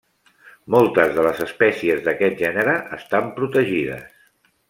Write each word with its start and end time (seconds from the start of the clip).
Moltes 0.75 1.11
de 1.17 1.25
les 1.27 1.41
espècies 1.45 2.01
d'aquest 2.07 2.41
gènere 2.45 2.75
estan 2.99 3.31
protegides. 3.39 4.19